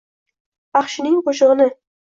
[0.79, 1.73] …Baxshining qo‘shig‘ini